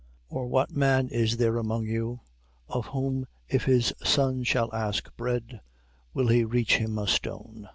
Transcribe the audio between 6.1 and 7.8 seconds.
will he reach him a stone?